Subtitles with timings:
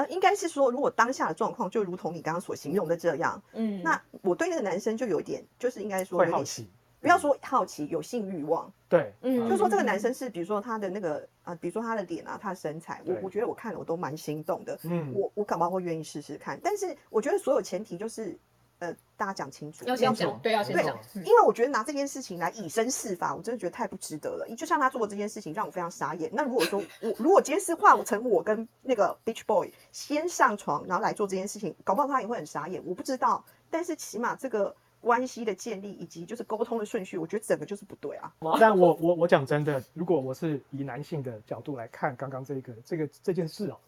[0.00, 6.66] 呃，应该是说，如果当下的状况就如同你刚刚所形容的这样，嗯，那我对那个男生就有一点，就是应该说有点，会好奇，
[7.00, 16.58] 不要说好奇，有性欲望，对，嗯就说这个男生是，比如说他的那个啊、呃比如说他的脸啊，他的身材，我我觉得我看了我都蛮心动的，嗯，我我搞不好会愿意试试看。
[16.62, 18.38] 但是我觉得所有前提就是，
[18.80, 24.46] 呃，大家讲清楚，要先不讲，对，要先对讲，嗯因为我觉得拿这件事情来以身试法，我真的觉得太不值得了。
[24.56, 26.30] 就像他做的这件事情，让我非常傻眼。
[26.34, 32.82] 那如果说我如果今天是换成我跟那个 Beach Boy 先上床，然后来做这件事情，搞不好他也会很傻眼。
[32.84, 38.32] 我不知道，但是起码这个关系的建立以及就是沟通的顺序，我觉得整个就是不对啊。
[38.58, 43.78] 但我我我讲真的，如果我是以男性的角度来看刚刚这个这个这件事哦，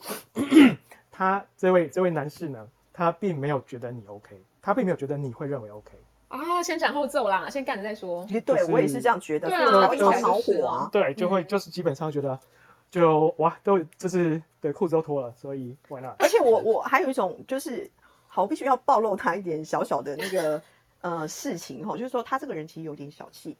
[1.10, 5.90] 他这位这位男士呢，他并没有觉得你 OK，他并没有觉得你会认为 OK，
[6.28, 8.24] 啊，先斩后奏啦，先干了再说。
[8.26, 10.88] 其实对就是我也是这样觉得，对啊所以我才会一就直恼火啊。
[10.92, 12.38] 对，就会嗯就是基本上觉得
[12.90, 16.14] 就哇都就是对裤子都脱了，所以 why not？
[16.20, 17.90] 而且我我还有一种就是，
[18.28, 20.62] 好，我必须要暴露他一点小小的那个
[21.00, 23.56] 呃事情哈，就是说他这个人其实有点小气。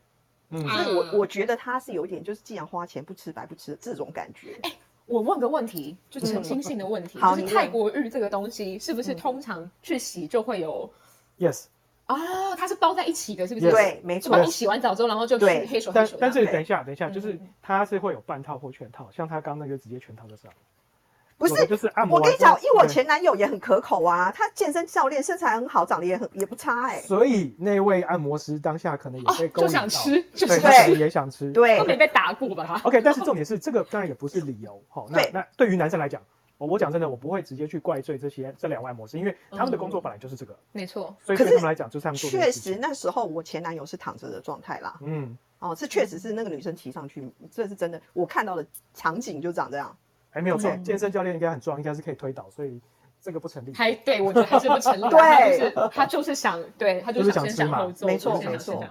[0.55, 4.61] 嗯啊所以我我觉得他是有一点，就是既然花钱不吃白不吃这种感觉。
[5.07, 9.17] 我问个问题，就澄清性的问题，就是泰国浴这个东西是不是嗯。
[9.17, 10.89] 通常去洗就会有
[11.39, 11.67] yes，
[12.07, 12.55] 啊？
[12.57, 13.71] 它是包在一起的，是不是？
[13.71, 16.33] 对，没错就把，你洗完澡之后，然后就去对黑手黑但但手这样。
[16.33, 20.53] 是等一下等一下，就是它是会有半套或全套，像他刚那个直接全套就是了，
[21.49, 31.51] 不是就是按摩我跟你讲，因为我前男友也很可口啊，他健身教练，身材很好，长得也很也不差哎、所以那位按摩师当下可能也被勾就引到想吃，就对，也想吃。
[31.53, 32.65] 对都没被打过吧？
[32.67, 34.81] 他 OK，但是重点是这个当然也不是理由。
[34.89, 36.23] 好，那对那对于男生来讲，
[36.59, 44.97] 我我讲真的，我不会直接去怪罪这些这两位按摩师，因为他们的工作本来就是这个，没错，所以对他们来讲就是他们做的确实，那时候我前男友是躺着的状态啦。
[45.03, 49.97] 嗯，哦，是确实是那个女生提上去，这是真的，我看到的场景就长这样。
[50.33, 52.81] 还没有错，嗯健身教练应该很壮，应该是可以推倒，所以
[53.21, 53.73] 这个不成立。
[53.73, 55.11] 还对我觉得还是不成立 啊。
[55.11, 58.85] 对他就是他就是想，对他就就是想先想吃嘛斩后做，没错没错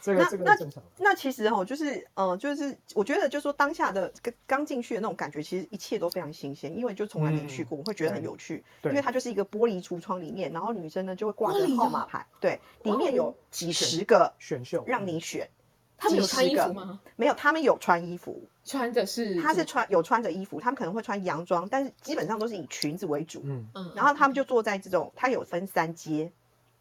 [0.00, 0.82] 这个那那这个正常。
[0.96, 8.64] 那其实哦，就是呃，就是我觉得，就是说当下的刚刚进去的那种感觉，其实一切都非常新鲜，因为就从来没去过，我会觉得很有趣。
[8.80, 15.48] 对因为它就是一个玻璃橱窗里面，然后女生呢就会挂着号码牌，对，里面有几十个选秀让你选，
[15.98, 17.00] 他们有穿衣服吗？
[17.16, 23.42] 没有，他们有穿衣服，穿的是他是穿有穿着衣服，他们可能会穿洋装，但是基本上都是以裙子为主。
[23.44, 26.30] 嗯，嗯，然后他们就坐在这种，他有分三阶，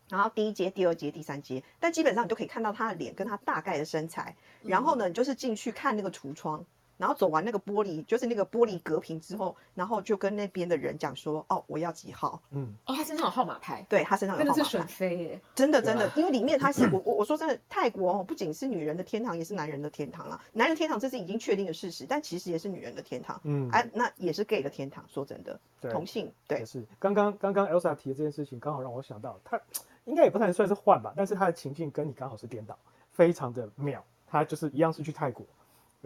[0.08, 4.36] 然后第一阶、第二阶、第三阶，但基本上你都可以看到他的脸跟他大概的身材。
[4.62, 6.64] 然后呢，你就是进去看那个橱窗，
[6.98, 15.42] 然后走完那个玻璃，就是那个玻璃隔屏之后，然后就跟那边的人讲说：“哦，我要几号嗯，哦，他身上有号码牌？”，对他身上有真的是选号码牌，妃耶。
[15.56, 20.42] 真的真的因为里面他是 我我我说真的，泰国哦，不仅是女人的天堂，也是男人的天堂啦。
[20.54, 23.40] 男人天堂这是已经确定的事实，但其实也是女人的天堂。
[23.44, 25.04] 嗯哎、那也是 gay 的天堂。
[25.08, 25.60] 说真的，
[25.92, 26.84] 同性对也是。
[27.00, 29.60] 刚刚刚刚 Elsa 提的这件事情，刚好让我想到，他
[30.06, 32.78] 应该也不太算是换吧，但是他的情境跟你刚好是颠倒，
[33.12, 34.04] 非常的妙。
[34.30, 35.46] 他就是一样是去泰国，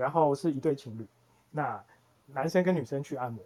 [0.01, 1.07] 然后是一对情侣，
[1.51, 1.81] 那
[2.25, 3.43] 男生跟女生去按摩，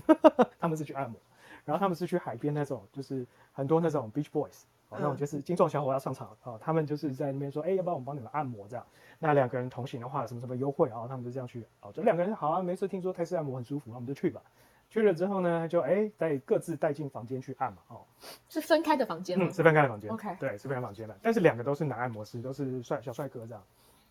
[0.58, 1.20] 他们是去按摩，
[1.64, 4.62] 然后他们是去海边那种，就是很多那种 beach boys。
[4.88, 8.84] 哦，那种嗯就是精壮小伙要上场哦，他们就是在那边说，哎、要不然我们帮你们按摩这样。
[9.20, 14.42] 那两个人同行的话，什么什么优惠，然后他们就这样去，哦，就两个人好啊，没事，听说泰式按摩很舒服，那我们就去吧。
[14.88, 18.00] 去了之后呢，就哎带各自带进房间去按嘛，哦，
[18.48, 19.52] 是分开的房间吗嗯，？
[19.52, 23.62] 是分开的房间 OK 对，是分开房间的，但是两个都是男按摩师，都是帅小帅哥这样。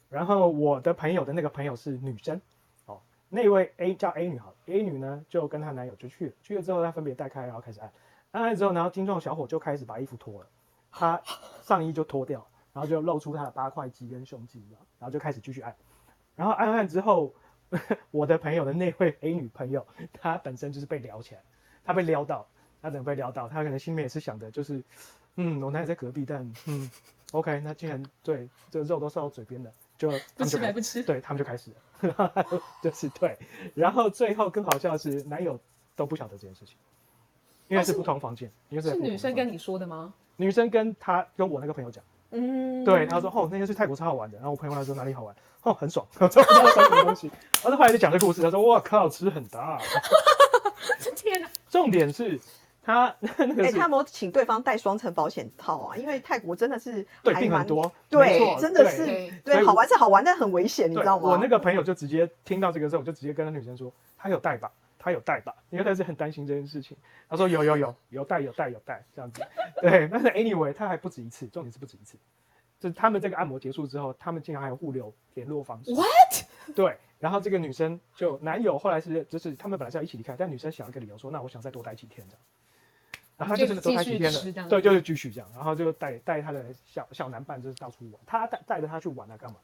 [0.10, 2.42] 然后我的朋友的那个朋友是女生，
[2.86, 3.00] 哦，
[3.30, 7.92] 那位 A 叫 A 女好，A 女呢就跟她男友就去了，去了之后她分别带开，然后开始按，
[8.32, 10.48] 按完之后，然后精壮小伙就开始把衣服脱了，
[10.92, 11.22] 他
[11.62, 14.64] 上衣就脱掉，然后就露出他的八块肌跟胸肌，
[14.98, 15.76] 然后就开始继续按，
[16.36, 17.32] 然后按按之后，
[18.10, 21.42] 我的朋友的那位 A 女朋友，她本身就是被撩起来，
[21.84, 22.48] 她被撩到，
[22.82, 24.82] 她怎么被撩到，她可能心里面也是想的，就是，
[25.36, 26.90] 嗯，我男友在隔壁，但嗯
[27.32, 31.04] ，OK，那既然对这肉都送到嘴边了，就 他不吃们就开白不吃。
[31.04, 31.72] 对他们就开始
[32.02, 32.48] 了，
[32.82, 33.38] 就是对，
[33.76, 35.60] 然后最后更好笑的是，男友
[35.96, 36.76] 都不晓得这件事情，
[37.68, 40.12] 因为是不同房间，因为是女生跟你说的吗？
[40.38, 42.02] 女生跟他跟我那个朋友讲，
[42.32, 47.30] 嗯，对，他说哦，那天去泰国超好玩的，然后我朋友问他说哪里好玩，哦，很爽， 我知道他说什么东西，
[47.62, 49.78] 然后后来就讲这故事，他说哇靠，吃很大，
[51.18, 52.40] 天哪，重点是
[52.82, 55.98] 他那个哎、是他有没有请对方带双层保险套啊？
[55.98, 59.06] 因为泰国真的是对病很多，没对，真的是
[59.44, 61.30] 对好玩是好玩，但很危险，你知，道吗？
[61.30, 66.98] 我那个朋友就直接听到这个之后，我就直接跟那女生说，他有带吧，他有带吧，因为他是很担心这件事情。
[67.30, 69.42] 他说有有有有带有带有带这样子。
[69.82, 72.18] 对，但是 anyway 他还不止一次，重点是不止一次。
[72.80, 75.94] 就是他们这个按摩结束之后，他们竟然还有互留联络方式。
[75.94, 76.74] What？
[76.74, 82.42] 对，然后这个女生就男友后来是就是他们本来是要一起离开，但女生想一个理由说，那我想再多待几天这样。
[83.40, 89.56] 然后他就真的多待几天了，对，就是继续这样，然后就带带他的小小男伴就是到处玩，他带带着他去玩啊干嘛，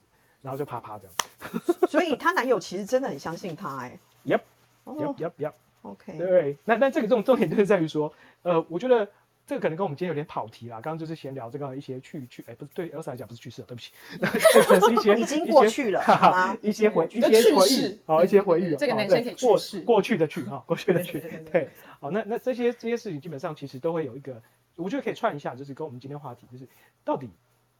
[0.41, 1.13] 然后就啪啪这样。
[1.89, 3.99] 所以她男友其实真的很相信她哎。
[4.25, 4.41] Yep，
[4.85, 5.53] 哦 Yep Yep Yep。
[5.81, 8.11] ，OK，对，那那这个重重点就是在于说，
[8.43, 9.07] 呃，我觉得
[9.45, 10.81] 这个可能跟我们今天有点跑题啦。
[10.81, 13.91] 刚刚就是闲聊这个一些去去，哎，不是对 Elsa 来讲不是去世了，对不起，
[14.53, 18.77] 这可能是一些 已经过去了 哈哈一些回一一些回忆好一些回忆哦。
[18.79, 21.19] 这个哦男生可以对过去世过去的去哈，过去的去
[21.51, 21.69] 对，
[21.99, 24.41] 好，那那这些这些事情基本上其实都会有一个，
[24.75, 26.67] 我觉得可以串一下，就是跟我们今天话题，就是
[27.03, 27.29] 到底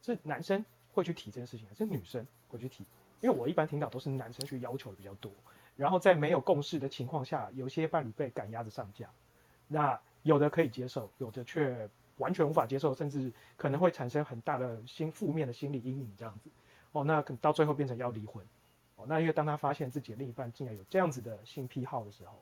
[0.02, 2.84] 是男生会去提这件事情，还是女生会去提？
[3.20, 5.32] 因为我一般听到都是男生去要求的比较多，
[5.74, 9.10] 然后在没有共识的情况下，有些伴侣被赶鸭子上架，
[9.66, 11.88] 那有的可以接受，有的却
[12.18, 16.50] 完全无法接受，甚至可能会产生很大的心负面的心理阴影这样子。
[16.92, 18.44] 哦，那可能到最后变成要离婚。
[18.96, 22.32] 哦，那因为当他发现自己的另一半竟然有这样子的性癖好的时候，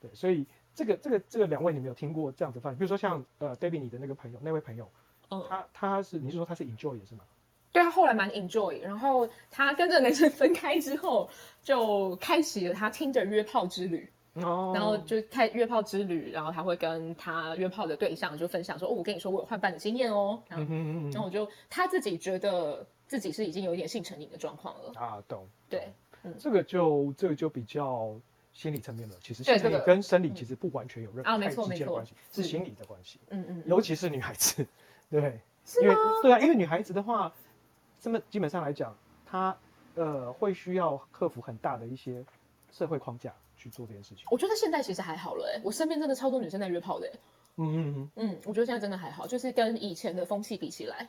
[0.00, 0.44] 对，所以
[0.74, 2.74] 这个这个这个两位你们有听过这样子范？
[2.76, 4.90] 比如说像呃 David 你的那个朋友，那位朋友，
[5.30, 7.24] 嗯他他是你是说他是 enjoy 的是吗？
[7.72, 11.30] 对他后来蛮 enjoy，然后他跟这个男生分开之后，
[11.62, 14.10] 就开启了他听着约炮之旅。
[14.34, 14.72] 哦。
[14.74, 25.46] 然后就开约炮之旅，然后他会跟他约炮的对象就分享说，哦，我跟你说我有换伴的经验哦，然后嗯哼嗯然后我就他自己觉得自己是已经有一点性成瘾的状况了，啊，懂。
[25.68, 25.92] 对，
[26.22, 26.34] 嗯。
[26.38, 28.14] 这个就这个就比较
[28.52, 29.14] 心理层面了。
[29.20, 34.66] 其实心理跟生理其实不完全有任何太直接的关系，是嗯心理的关系，嗯嗯，尤其是女孩子，
[35.10, 35.40] 对，
[35.82, 37.32] 因为对啊，因为女孩子的话，
[38.00, 39.56] 这么基本上来讲，她
[39.94, 42.24] 呃会需要克服很大的一些
[42.70, 44.24] 社会框架去做这件事情。
[44.30, 47.18] 我觉得现在其实还好了，哎，我身边真的超多女生在约炮的，哎
[47.56, 51.08] 嗯嗯嗯，我觉得现在真的还好，就是跟以前的风气比起来，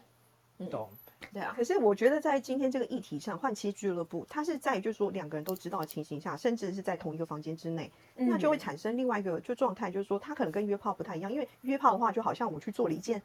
[0.58, 0.90] 嗯，懂。
[1.32, 13.22] 对啊，可是我觉得在今天这个议题上，换妻俱乐部，它是在就是说两个人都知道的情形下，甚至是在同一个房间之内，那就会嗯产生另外一个就状态，就是说他可能跟约炮不太一样，因为约炮的话就好像我去做了一件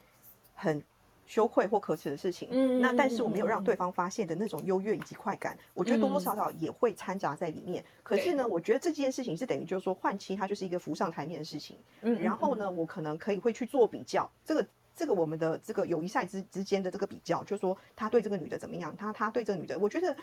[0.55, 0.81] 很
[1.27, 7.85] 羞愧或可耻的事情，嗯那但是我没有让对方发现的那种优越以及快感，我觉得多多少少也会掺杂在里面。
[8.03, 11.77] 可是呢，我觉得这件事情是等于就是说换妻，它就是一个浮上台面的事情。
[12.03, 20.17] 嗯然后呢，我可能可以会去做比较，这个这个我们的这个友谊赛之之间的这个比较，就是说他对这个女的怎么样，他他对这个女的，我觉得。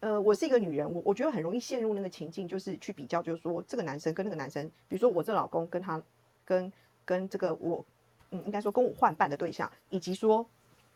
[0.00, 6.00] 呃，我是一个女人，我我觉得很容易陷入那个情境，就是去比较，就是说这个男生跟那个男生，比如说我这老公跟他
[6.44, 6.72] 跟
[7.04, 7.84] 跟这个我，
[8.30, 10.46] 嗯，应该说跟我换伴的对象，以及说，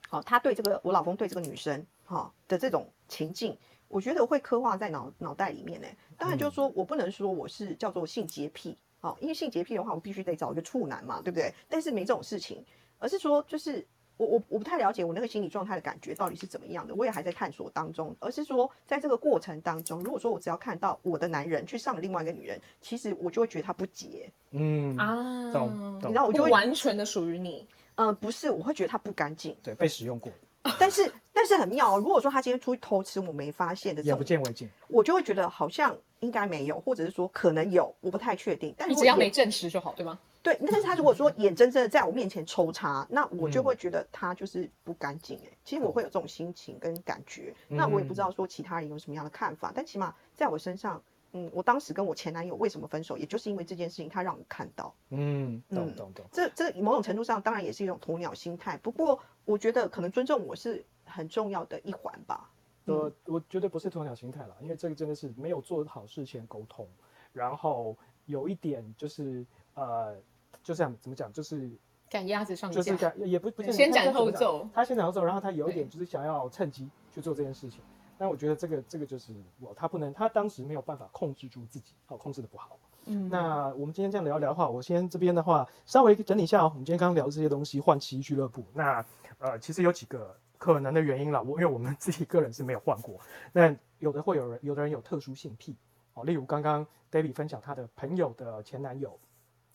[0.08, 3.56] 好、他对这个我老公对这个女生，哈、的这种情境，
[3.88, 5.86] 我觉得会刻画在脑脑袋里面呢。
[6.16, 11.52] 当然就是说我不能说我是叫做性洁癖，哦、因为性洁癖的话，我必须得找一个处男嘛，对不对？
[11.68, 12.64] 但是没这种事情，
[12.98, 13.86] 而是说就是。
[14.16, 18.14] 我我我不太了解我那个心理状态的感觉到底是怎么样的，我也还在探索当中。
[18.20, 24.30] 而是说，在这个过程当中，如果说我只要看到我的男人去上了另外一个女人，其实我就会觉得他不洁。
[24.50, 29.56] 嗯，啊，懂懂你知道我就会完全的属于你，嗯，不是，我会觉得他不干净。
[29.62, 30.30] 对，被使用过，
[30.78, 34.68] 但是但是很妙哦，如果说他今天出去偷吃，我没发现的这眼不种，见为净。
[34.88, 38.74] 我就会觉得好像应该没有，或者是说可能有，我不太确定。
[38.76, 40.18] 但你只要没证实就好，对吗？
[40.42, 45.56] 对，但是他如果说眼睁睁的在我面前抽插，那我就嗯会觉得他就是不干净哎。
[45.64, 51.00] 其实我会有这种心情跟感觉，那我也不知道说其他人有什么样的看法，但起码在我身上，
[51.32, 54.92] 嗯，我当时跟我前男友为什么分手，也就是因为这件事情，他让我看到。
[55.10, 56.26] 嗯，懂嗯懂懂。
[56.32, 62.50] 这这某种程度上当然也是一种鸵鸟心态，不过我觉得可能尊重我是很重要的一环吧。
[62.86, 66.88] 呃，我觉得不是鸵鸟心态啦，因为这个真的是没有做好事前沟通，
[67.32, 70.16] 然后有一点就是呃，
[70.62, 71.70] 就这样怎么讲，就是
[72.10, 77.80] 赶鸭子上架，就是赶也不不先斩后奏他先斩后奏，然后他有一点就是想要趁机去做这件事情。
[78.18, 82.78] 但我觉得这个这个就是我他不能，他当时没有办法控制住自己，好控制的不好。
[83.06, 86.70] 嗯，那我们今天这样聊一聊的话，我先这边的话稍微整理一下哦。
[86.72, 89.04] 我们今天刚刚聊的这些东西，换妻俱乐部，那
[89.38, 91.42] 呃其实有几个可能的原因啦。
[91.42, 93.18] 我因为我们自己个人是没有换过，
[93.52, 95.74] 那有的会有人，有的人有特殊性癖
[96.14, 99.18] 哦，例如刚刚 David 分享他的朋友的前男友。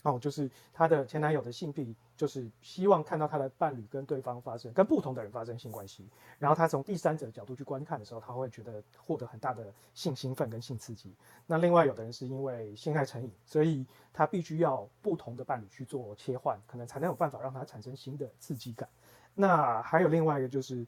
[0.04, 6.08] 哦，就是她的前男友的性癖，就是希望看到她的伴侣跟对方发生跟不同的人发生性关系，
[6.40, 11.14] 然后她从第三者角度去观看的时候，她会觉得获得很大的性兴奋跟性刺激。
[11.46, 18.88] 那另外有的人是因为性爱成瘾，所以他必须要不同的伴侣去做切换，可能才能有办法让他产生新的刺激感。
[19.34, 20.86] 那还有另外一个就是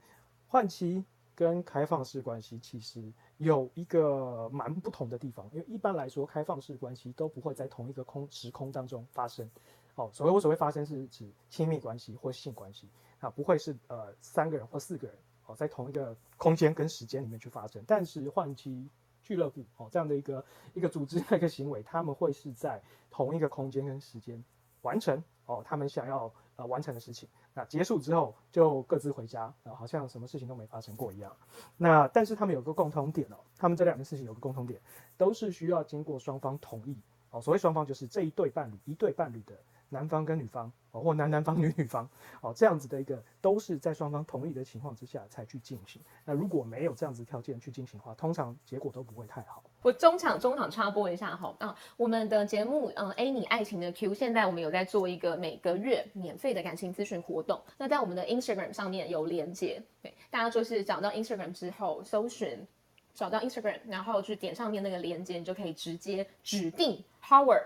[0.47, 1.03] 换妻
[1.35, 3.01] 跟开放式关系其实
[3.39, 9.49] 有一个蛮不同的地方，因为一般来说开放式关系都不会在同一个空时空当中发生。
[9.95, 17.81] 哦，所谓我所谓发生是指亲密关系或性关系，啊，不会是呃三个人或四个人哦在同一个空间跟时间里面去发生。
[17.87, 18.89] 但是换妻
[19.21, 20.43] 俱乐部哦这样的一个
[20.73, 24.43] 一个组织的一个行为，他们会是在同一个空间跟时间
[24.81, 27.29] 完成哦他们想要呃完成的事情。
[27.59, 31.35] 那结束之后就各自回家，呃，好像什么事情都没发生过一样。
[31.75, 34.79] 那但是他们有个共同点哦，他们这两件事情有个共同点，
[35.17, 36.95] 都是需要经过双方同意
[37.31, 37.41] 哦。
[37.41, 39.53] 所谓双方就是这一对伴侣，一对伴侣的
[39.89, 46.01] 男方跟女方哦，或男男方女女方哦，这样子的一个都是在双方同意的情况之下才去进行。
[46.23, 49.61] 那如果没有这样子条件去进行的话，通常结果都不会太好。
[49.81, 57.61] 我中场中场插播一下哈啊，我们的节目嗯 A 你爱情的 Q，现在我们有在做一个每个月免费的感情咨询活动。
[57.77, 62.67] 那在我们的 Instagram 上面有连接，对，大家就是找到 Instagram 之后搜寻，
[63.13, 67.63] 找到 Instagram，然后去点上面那个连接，你就可以直接指定 Howard、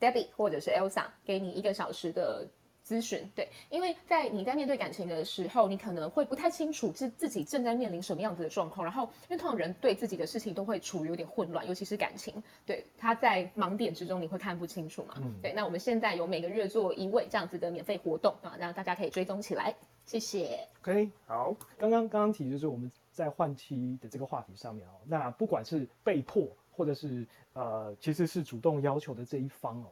[0.00, 2.46] Debbie 或者是 Elsa 给你一个小时的。
[2.86, 15.14] 咨询对，因为在你在面对感情的时候，你可能会不太清楚是自己正在面临什么样子的状况，然后因为通常人对自己的事情都会处于有点混乱，尤其是感情，对他在盲点之中你会看不清楚嘛。
[15.16, 19.74] 嗯，对，那我们现在有每个月做一位这样子的免费活动啊，让大家可以追踪起来，
[20.04, 20.60] 谢谢。
[20.82, 29.86] OK，好，刚刚刚刚提就是我们在换妻的这个话题上面哦，那不管是被迫或者是呃其实是主动要求的这一方哦。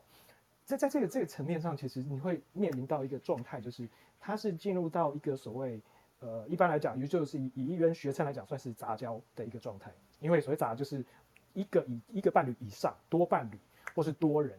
[0.65, 3.87] 在在这个这个层面上，其实你会面临到一个状态，就是
[4.19, 5.81] 它是进入到一个所谓，
[6.21, 9.93] 呃，一般来讲，也就是以以一个学生来讲，算是杂交的一个状态。
[10.21, 11.05] 因为所谓杂就是
[11.53, 13.59] 一个以一个伴侣以上多伴侣
[13.95, 14.59] 或是多人，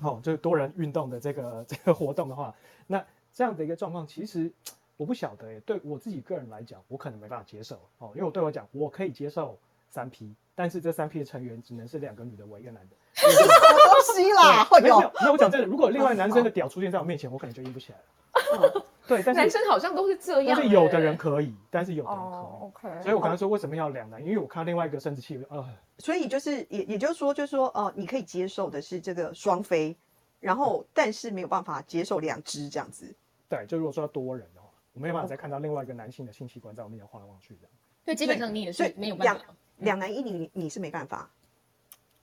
[0.00, 2.54] 哦，就是多人运动的这个这个活动的话，
[2.86, 4.52] 那这样的一个状况，其实
[4.96, 9.58] 我不晓得，对我自己个人来讲，我可能没办法接受哦，因为我对我讲，我可以接受
[9.88, 12.96] 三 P，但是这三 P 的成员只能是两个女的，我一个男的。
[14.02, 14.68] 西啦？
[14.82, 18.04] 没有，那我讲真的，如果另外男生的屌出现在我面前，我可能就硬不起来了。
[19.06, 20.56] 对，但是男生好像都是这样。
[20.56, 22.62] 但是有的人可以，但是有的人可以。
[22.62, 23.02] OK。
[23.02, 25.64] 所以我刚才说为什么要两男，因为我看另外一个生殖器，呃，
[25.98, 29.94] 所以就是也也就是说，就是说，呃，你可以接受的是这个双飞，
[30.40, 33.14] 然后但是没有办法接受两只这样子。
[33.48, 37.70] 对，就如果说要多人的话，我没有办法再看到另外一个男性的性器官在我面前晃来晃去这样。
[38.04, 39.44] 对，基本上你也是没有办法。
[39.78, 41.28] 两男一女，你是没办法。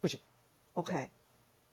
[0.02, 0.20] 不行。
[0.74, 1.10] OK。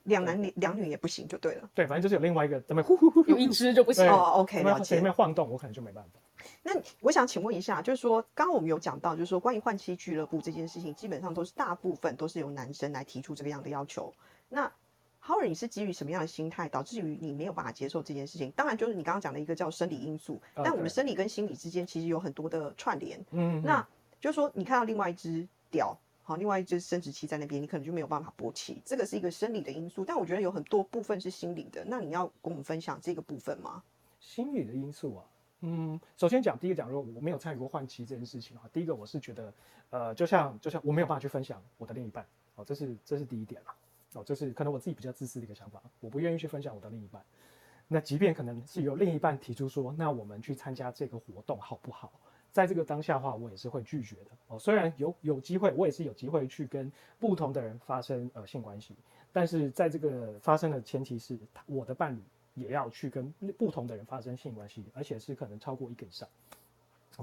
[0.07, 1.69] 两男两两女也不行，就对了。
[1.75, 4.07] 对，反正就是有另外一个怎么呼呼呼，有一只就不行。
[4.09, 4.95] 哦，OK，了解。
[4.95, 6.19] 前面晃动，我可能就没办法。
[6.63, 6.71] 那
[7.01, 14.13] 我想请问一下，就是说，刚刚我们有讲到，就是说关于换妻俱乐部这件事情，基本上都是大部分都是由男生来提出这个样的要求。
[14.47, 14.71] 那
[15.21, 18.49] Howard，你是基于什么样的心态，导致于你没有办法接受这件事情？
[18.51, 23.19] 当然，就是你刚刚讲的一个叫生理因素，但我们生理跟心理之间其实有很多的串联。
[23.31, 23.85] 嗯，那
[24.21, 25.97] 就是说，你看到另外一只屌。
[26.27, 30.03] 好，另外一只生殖器在那边，你可能就没有办法勃起，这个是一个生理的因素。
[30.03, 33.81] 但我觉得有很多部分是心理的，那你要跟我们分享这个部分吗？
[34.19, 35.23] 心理的因素啊，
[35.61, 39.53] 嗯，首先讲第一个讲，如果我没有参与过换妻这件事情啊，第一个我是觉得，
[39.89, 43.71] 呃，就像就像我没有办法去分享我的另一半，哦，这是这是第一点嘛，
[44.11, 47.23] 哦，这是可能我自己比较自私的一个想法，我不愿意去分享我的另一半。
[47.87, 52.11] 那即便可能是由另一半提出说，那我们去参加这个活动好不好？
[52.57, 54.57] 在这个当下的话，我也是会拒绝的哦。
[54.57, 58.95] 虽然有有机会，我也是有机会去跟不同的人发生呃性关系，
[59.31, 61.37] 但是在这个发生的前提是，
[61.67, 62.19] 我的伴侣
[62.55, 66.27] 也要去跟不同的人发生性关系，而且是可能超过一个以上。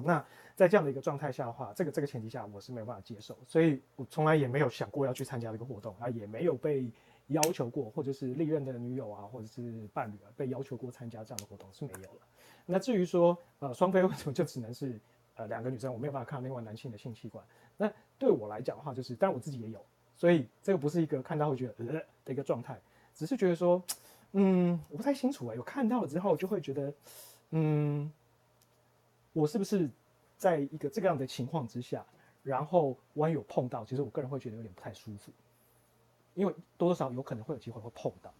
[0.04, 0.24] 那
[0.54, 6.88] 在这样的一个状态下的话，这个这个前提下，我是没有办法接受，所以我从来也没有想过要去参加这个活动，啊，也没有被
[7.26, 12.20] 要求过，或者是历任的女友啊，或者是伴侣啊，被要求过参加这样的活动是没有了。
[12.66, 14.96] 那至于说呃双飞为什么就只能是？
[15.36, 17.44] 呃，两个女生我没有办法看到另外男性的性器官。
[17.76, 19.84] 那对我来讲的话，就是，但我自己也有，
[20.16, 22.80] 所以这个不是一个看到会觉得呃的一个状态，
[23.14, 23.82] 只是觉得说，
[24.32, 26.92] 嗯，我不太清楚哎，有看到了之后就会觉得，
[27.50, 28.12] 嗯，
[29.32, 29.90] 我是不是
[30.36, 32.04] 在一个这个样的情况之下，
[32.44, 35.32] 然后万一有碰到，其实我个人会觉得有点不太舒服，
[36.34, 38.32] 因为多多少有可能会有机会会碰到。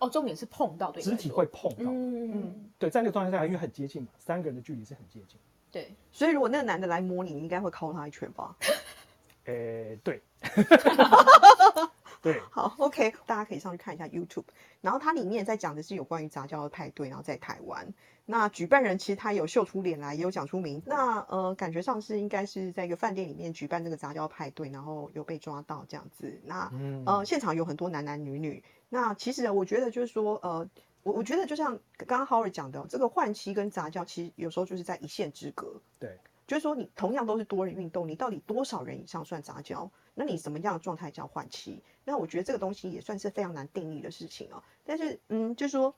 [0.00, 5.38] 哦，重点是碰到，对，肢体会碰到，嗯嗯，对，在那个状态下，因为很接近嘛，三个人的距离是很接近。
[5.72, 8.54] 对，所以如果那个男的来摸你，你应该会敲他一拳吧？
[9.46, 10.22] 呃，对，
[12.22, 14.44] 对，好，OK，大家可以上去看一下 YouTube，
[14.82, 17.92] 然后它里面在讲的是有关于杂交的派对，然后在台湾，
[18.24, 26.70] 那举办人其实他有秀出脸来，也有讲出名，那呃，感觉上是应该是在一个饭店里面举办这个杂交派对，然后有被抓到这样子，那
[27.06, 30.68] 呃，现场有很多男男女女，那其实我觉得就是说呃。
[31.02, 35.80] 我我觉得就像刚刚 Howard 讲的，这个换妻跟杂交其实有时候就是在一线之隔。
[35.98, 39.90] 对，就是说你同样都是多人运动，你到底多少人以上算杂交？
[40.14, 41.82] 那你什么样的状态叫换妻？
[42.04, 44.62] 那我觉得这个东西也算是非常难定义的事情啊。
[44.84, 45.94] 但是，嗯，就是说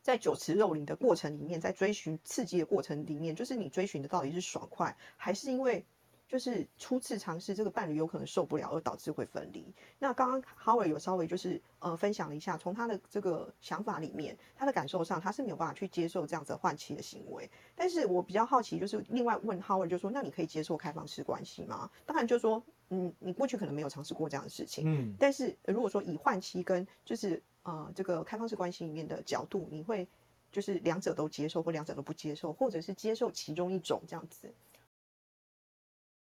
[0.00, 5.84] 在酒池肉林的过程里面，在追寻刺激的过程里面，就是你追寻的到底是爽快，还是因为
[6.28, 9.74] 就是初次尝试，这个伴侣有可能受不了而导致会分离。
[9.98, 17.50] 那刚刚 Howard 有稍微就是呃分享了一下，从他的这个想法里面，他的感受上他是没有办法去接受这样子换妻的行为。
[17.74, 21.90] 但是我比较好奇，就是另外问 Howard 就说，那你可以接受开放式关系吗？
[22.04, 30.06] 当然就说，嗯，你过去可能没有尝试过这样的事情，嗯，但是如果说以换妻跟就是呃这个开放式关系里面的角度，你会
[30.52, 34.52] 就是两者都接受或两者都不接受，或者是接受其中一种这样子？